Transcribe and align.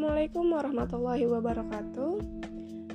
Assalamualaikum 0.00 0.56
warahmatullahi 0.56 1.28
wabarakatuh. 1.28 2.12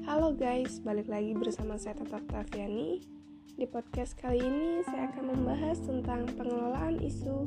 Halo 0.10 0.34
guys, 0.34 0.82
balik 0.82 1.06
lagi 1.06 1.38
bersama 1.38 1.78
saya 1.78 2.02
Tata 2.02 2.18
Taviani. 2.26 3.06
Di 3.54 3.70
podcast 3.70 4.18
kali 4.18 4.42
ini 4.42 4.81
saya 4.90 5.13
akan 5.13 5.38
membahas 5.38 5.86
tentang 5.86 6.26
pengelolaan 6.33 6.97
isu 6.97 7.46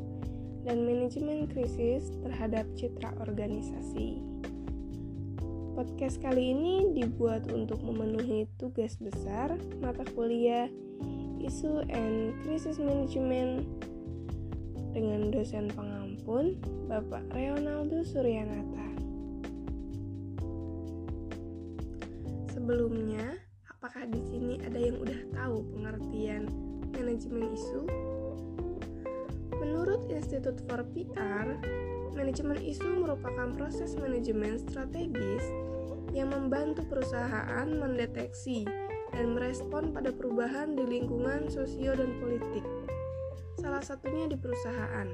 dan 0.63 0.87
manajemen 0.87 1.43
krisis 1.51 2.07
terhadap 2.23 2.71
citra 2.79 3.11
organisasi. 3.19 4.23
Podcast 5.75 6.23
kali 6.23 6.55
ini 6.55 6.95
dibuat 6.95 7.51
untuk 7.51 7.83
memenuhi 7.83 8.47
tugas 8.55 8.95
besar 8.95 9.59
mata 9.83 10.07
kuliah 10.15 10.71
Isu 11.43 11.83
and 11.91 12.31
Crisis 12.47 12.79
Management 12.79 13.67
dengan 14.95 15.27
dosen 15.35 15.67
pengampun 15.75 16.55
Bapak 16.87 17.27
Reonaldo 17.35 18.07
Suryanata. 18.07 18.88
Sebelumnya, 22.69 23.33
apakah 23.65 24.05
di 24.05 24.21
sini 24.29 24.61
ada 24.61 24.77
yang 24.77 25.01
udah 25.01 25.17
tahu 25.33 25.65
pengertian 25.73 26.53
manajemen 26.93 27.49
isu? 27.49 27.81
Menurut 29.57 30.05
Institute 30.05 30.61
for 30.69 30.85
PR, 30.93 31.57
manajemen 32.13 32.61
isu 32.61 33.01
merupakan 33.01 33.49
proses 33.57 33.97
manajemen 33.97 34.61
strategis 34.61 35.41
yang 36.13 36.29
membantu 36.29 36.85
perusahaan 36.85 37.65
mendeteksi 37.65 38.69
dan 39.17 39.33
merespon 39.33 39.89
pada 39.89 40.13
perubahan 40.13 40.77
di 40.77 40.85
lingkungan 40.85 41.49
sosio 41.49 41.97
dan 41.97 42.21
politik. 42.21 42.61
Salah 43.57 43.81
satunya 43.81 44.29
di 44.29 44.37
perusahaan. 44.37 45.09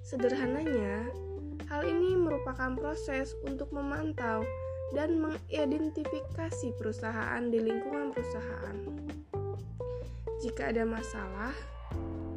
Sederhananya, 0.00 1.04
hal 1.68 1.84
ini 1.84 2.16
merupakan 2.16 2.72
proses 2.80 3.36
untuk 3.44 3.68
memantau 3.76 4.40
dan 4.92 5.20
mengidentifikasi 5.20 6.68
perusahaan 6.76 7.42
di 7.48 7.58
lingkungan 7.58 8.12
perusahaan. 8.12 8.76
Jika 10.44 10.72
ada 10.74 10.84
masalah, 10.84 11.54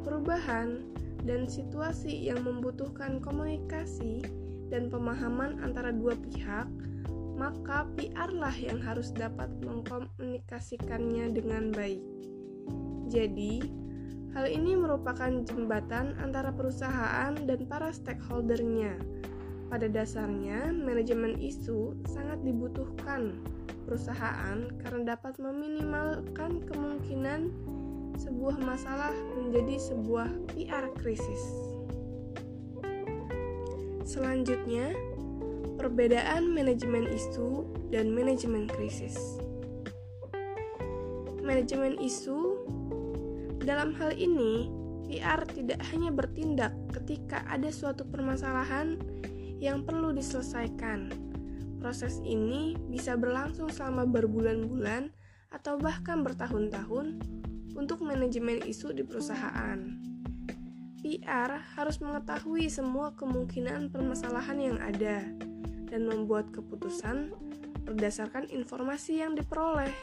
perubahan, 0.02 0.80
dan 1.26 1.50
situasi 1.50 2.30
yang 2.30 2.46
membutuhkan 2.46 3.18
komunikasi 3.18 4.22
dan 4.70 4.88
pemahaman 4.88 5.58
antara 5.60 5.90
dua 5.90 6.14
pihak, 6.14 6.70
maka 7.36 7.84
PR 7.98 8.32
lah 8.32 8.54
yang 8.56 8.80
harus 8.80 9.12
dapat 9.12 9.50
mengkomunikasikannya 9.60 11.34
dengan 11.36 11.74
baik. 11.74 12.00
Jadi, 13.10 13.60
hal 14.32 14.46
ini 14.48 14.78
merupakan 14.78 15.44
jembatan 15.44 16.16
antara 16.22 16.54
perusahaan 16.54 17.34
dan 17.34 17.60
para 17.68 17.92
stakeholdernya 17.92 18.96
pada 19.66 19.90
dasarnya, 19.90 20.70
manajemen 20.70 21.34
isu 21.42 21.98
sangat 22.06 22.38
dibutuhkan 22.46 23.42
perusahaan 23.86 24.66
karena 24.82 25.14
dapat 25.14 25.38
meminimalkan 25.38 26.62
kemungkinan 26.66 27.50
sebuah 28.18 28.56
masalah 28.62 29.14
menjadi 29.38 29.78
sebuah 29.78 30.28
PR 30.54 30.90
krisis. 30.98 31.42
Selanjutnya, 34.06 34.94
perbedaan 35.76 36.50
manajemen 36.50 37.10
isu 37.10 37.66
dan 37.90 38.10
manajemen 38.10 38.70
krisis. 38.70 39.38
Manajemen 41.42 41.98
isu 42.02 42.66
dalam 43.62 43.94
hal 43.98 44.14
ini, 44.14 44.70
PR 45.06 45.46
tidak 45.46 45.78
hanya 45.94 46.10
bertindak 46.10 46.74
ketika 46.90 47.46
ada 47.46 47.70
suatu 47.70 48.02
permasalahan 48.06 48.98
yang 49.62 49.84
perlu 49.84 50.12
diselesaikan. 50.12 51.12
Proses 51.80 52.18
ini 52.24 52.74
bisa 52.90 53.14
berlangsung 53.14 53.70
selama 53.70 54.08
berbulan-bulan 54.08 55.12
atau 55.52 55.78
bahkan 55.78 56.26
bertahun-tahun 56.26 57.20
untuk 57.76 58.02
manajemen 58.02 58.64
isu 58.64 58.96
di 58.96 59.04
perusahaan. 59.04 59.78
PR 61.06 61.62
harus 61.78 62.02
mengetahui 62.02 62.66
semua 62.66 63.14
kemungkinan 63.14 63.94
permasalahan 63.94 64.58
yang 64.58 64.78
ada 64.82 65.22
dan 65.86 66.02
membuat 66.02 66.50
keputusan 66.50 67.30
berdasarkan 67.86 68.50
informasi 68.50 69.22
yang 69.22 69.38
diperoleh. 69.38 69.94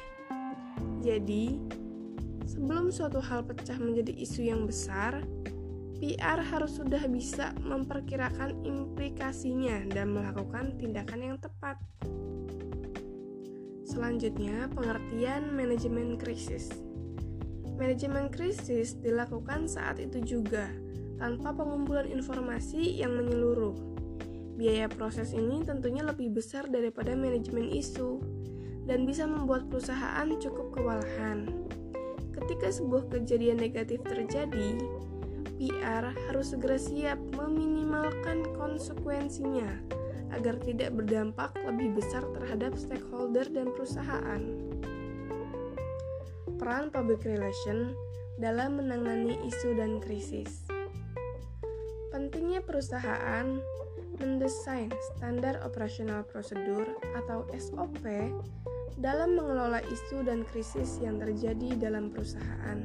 Jadi, 1.04 1.60
sebelum 2.48 2.88
suatu 2.88 3.20
hal 3.20 3.44
pecah 3.44 3.76
menjadi 3.76 4.16
isu 4.16 4.48
yang 4.48 4.64
besar, 4.64 5.20
PR 6.04 6.44
harus 6.44 6.84
sudah 6.84 7.00
bisa 7.08 7.56
memperkirakan 7.64 8.68
implikasinya 8.68 9.88
dan 9.88 10.12
melakukan 10.12 10.76
tindakan 10.76 11.32
yang 11.32 11.38
tepat. 11.40 11.80
Selanjutnya, 13.88 14.68
pengertian 14.76 15.56
manajemen 15.56 16.20
krisis. 16.20 16.76
Manajemen 17.80 18.28
krisis 18.28 19.00
dilakukan 19.00 19.72
saat 19.72 20.04
itu 20.04 20.20
juga, 20.20 20.68
tanpa 21.16 21.56
pengumpulan 21.56 22.12
informasi 22.12 23.00
yang 23.00 23.16
menyeluruh. 23.16 23.80
Biaya 24.60 24.92
proses 24.92 25.32
ini 25.32 25.64
tentunya 25.64 26.04
lebih 26.04 26.36
besar 26.36 26.68
daripada 26.68 27.16
manajemen 27.16 27.72
isu 27.72 28.20
dan 28.92 29.08
bisa 29.08 29.24
membuat 29.24 29.72
perusahaan 29.72 30.28
cukup 30.36 30.76
kewalahan. 30.76 31.48
Ketika 32.36 32.76
sebuah 32.76 33.08
kejadian 33.08 33.64
negatif 33.64 34.04
terjadi, 34.04 34.84
PR 35.64 36.12
harus 36.28 36.52
segera 36.52 36.76
siap 36.76 37.16
meminimalkan 37.40 38.44
konsekuensinya 38.60 39.72
agar 40.36 40.60
tidak 40.60 40.92
berdampak 40.92 41.56
lebih 41.64 41.96
besar 41.96 42.20
terhadap 42.36 42.76
stakeholder 42.76 43.48
dan 43.48 43.72
perusahaan. 43.72 44.44
Peran 46.60 46.92
public 46.92 47.24
relation 47.24 47.96
dalam 48.44 48.76
menangani 48.76 49.40
isu 49.48 49.80
dan 49.80 50.04
krisis. 50.04 50.68
Pentingnya 52.12 52.60
perusahaan 52.60 53.64
mendesain 54.20 54.92
standar 55.16 55.64
operasional 55.64 56.28
prosedur 56.28 56.92
atau 57.24 57.48
SOP 57.56 58.04
dalam 59.00 59.40
mengelola 59.40 59.80
isu 59.80 60.28
dan 60.28 60.44
krisis 60.44 61.00
yang 61.00 61.24
terjadi 61.24 61.80
dalam 61.80 62.12
perusahaan 62.12 62.84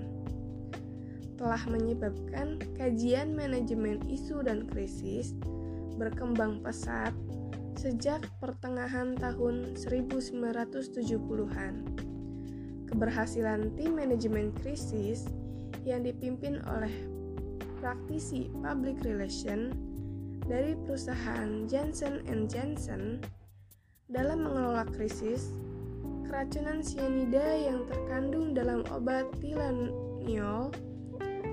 telah 1.38 1.62
menyebabkan 1.70 2.58
kajian 2.74 3.32
manajemen 3.32 4.02
isu 4.10 4.42
dan 4.42 4.66
krisis 4.66 5.32
berkembang 5.94 6.58
pesat 6.60 7.14
sejak 7.78 8.26
pertengahan 8.42 9.14
tahun 9.14 9.78
1970-an. 9.78 11.74
Keberhasilan 12.90 13.70
tim 13.78 13.94
manajemen 13.94 14.50
krisis 14.58 15.30
yang 15.86 16.02
dipimpin 16.02 16.58
oleh 16.66 16.90
praktisi 17.78 18.50
public 18.58 18.98
relation 19.06 19.70
dari 20.42 20.74
perusahaan 20.74 21.70
Johnson 21.70 22.18
Johnson 22.50 23.22
dalam 24.10 24.42
mengelola 24.42 24.88
krisis 24.90 25.54
keracunan 26.26 26.80
sianida 26.80 27.44
yang 27.54 27.84
terkandung 27.86 28.56
dalam 28.56 28.82
obat 28.90 29.28
tilaniol 29.38 30.72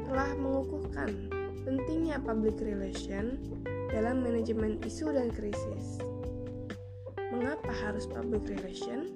telah 0.05 0.29
mengukuhkan 0.37 1.29
pentingnya 1.65 2.21
public 2.21 2.61
relation 2.61 3.41
dalam 3.89 4.21
manajemen 4.21 4.77
isu 4.85 5.09
dan 5.13 5.33
krisis. 5.33 5.97
Mengapa 7.33 7.73
harus 7.73 8.05
public 8.05 8.45
relation? 8.47 9.09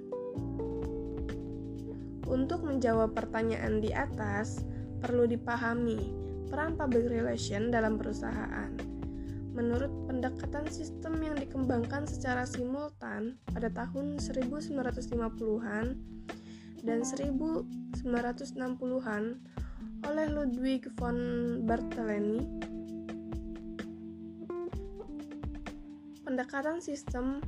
Untuk 2.30 2.62
menjawab 2.62 3.18
pertanyaan 3.18 3.82
di 3.82 3.90
atas, 3.90 4.62
perlu 5.02 5.26
dipahami 5.26 6.14
peran 6.50 6.74
public 6.74 7.10
relation 7.10 7.70
dalam 7.70 7.98
perusahaan. 7.98 8.74
Menurut 9.54 9.90
pendekatan 10.10 10.70
sistem 10.70 11.22
yang 11.22 11.38
dikembangkan 11.38 12.06
secara 12.06 12.46
simultan 12.46 13.38
pada 13.50 13.70
tahun 13.70 14.18
1950-an 14.22 15.86
dan 16.86 17.04
1960-an 17.04 19.24
oleh 20.08 20.28
Ludwig 20.32 20.88
von 20.96 21.18
Bartholeny. 21.68 22.46
Pendekatan 26.24 26.80
sistem 26.80 27.42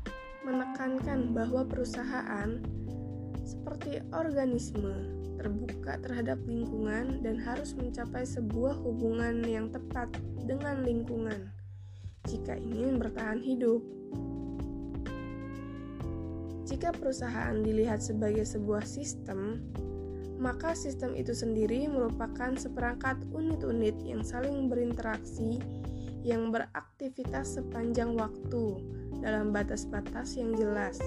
menekankan 0.43 1.31
bahwa 1.31 1.63
perusahaan 1.63 2.59
seperti 3.45 4.01
organisme 4.11 5.21
terbuka 5.37 6.01
terhadap 6.01 6.41
lingkungan 6.45 7.21
dan 7.21 7.37
harus 7.41 7.73
mencapai 7.77 8.25
sebuah 8.25 8.77
hubungan 8.81 9.45
yang 9.45 9.69
tepat 9.69 10.09
dengan 10.45 10.81
lingkungan 10.81 11.49
jika 12.29 12.57
ingin 12.57 13.01
bertahan 13.01 13.41
hidup. 13.41 13.81
Jika 16.69 16.93
perusahaan 16.93 17.57
dilihat 17.59 17.99
sebagai 17.99 18.45
sebuah 18.45 18.85
sistem, 18.85 19.59
maka 20.41 20.73
sistem 20.73 21.13
itu 21.13 21.37
sendiri 21.37 21.85
merupakan 21.85 22.57
seperangkat 22.57 23.21
unit-unit 23.29 23.93
yang 24.01 24.25
saling 24.25 24.65
berinteraksi 24.73 25.61
yang 26.25 26.49
beraktivitas 26.49 27.61
sepanjang 27.61 28.17
waktu 28.17 28.81
dalam 29.21 29.53
batas-batas 29.53 30.33
yang 30.33 30.57
jelas. 30.57 30.97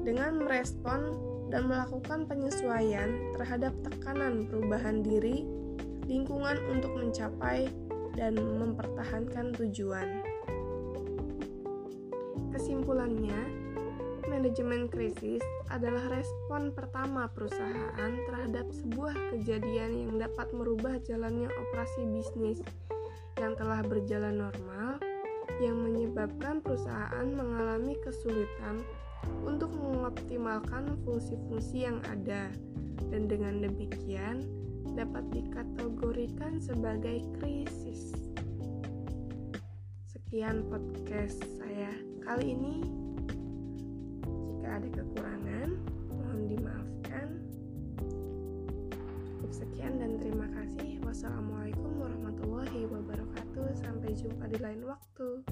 Dengan 0.00 0.40
merespon 0.40 1.12
dan 1.52 1.68
melakukan 1.68 2.24
penyesuaian 2.24 3.36
terhadap 3.36 3.72
tekanan 3.84 4.48
perubahan 4.48 5.04
diri, 5.04 5.44
lingkungan 6.08 6.56
untuk 6.72 6.92
mencapai 6.96 7.68
dan 8.16 8.36
mempertahankan 8.36 9.52
tujuan. 9.60 10.24
Kesimpulannya, 12.52 13.63
manajemen 14.44 14.92
krisis 14.92 15.40
adalah 15.72 16.04
respon 16.12 16.68
pertama 16.76 17.32
perusahaan 17.32 18.12
terhadap 18.28 18.68
sebuah 18.76 19.16
kejadian 19.32 19.96
yang 19.96 20.12
dapat 20.20 20.52
merubah 20.52 21.00
jalannya 21.00 21.48
operasi 21.48 22.04
bisnis 22.12 22.60
yang 23.40 23.56
telah 23.56 23.80
berjalan 23.80 24.44
normal, 24.44 25.00
yang 25.64 25.80
menyebabkan 25.80 26.60
perusahaan 26.60 27.24
mengalami 27.24 27.96
kesulitan 28.04 28.84
untuk 29.48 29.72
mengoptimalkan 29.80 30.92
fungsi-fungsi 31.08 31.88
yang 31.88 32.04
ada, 32.12 32.52
dan 33.08 33.24
dengan 33.24 33.64
demikian 33.64 34.44
dapat 34.92 35.24
dikategorikan 35.32 36.60
sebagai 36.60 37.24
krisis. 37.40 38.12
Sekian 40.04 40.68
podcast 40.68 41.40
saya 41.56 41.96
kali 42.28 42.52
ini. 42.52 43.03
Ada 44.74 44.90
kekurangan, 44.90 45.70
mohon 46.10 46.50
dimaafkan. 46.50 47.28
Cukup 49.22 49.50
sekian 49.54 50.02
dan 50.02 50.18
terima 50.18 50.50
kasih. 50.50 50.98
Wassalamualaikum 51.06 52.02
warahmatullahi 52.02 52.82
wabarakatuh. 52.90 53.70
Sampai 53.78 54.18
jumpa 54.18 54.50
di 54.50 54.58
lain 54.58 54.82
waktu. 54.82 55.46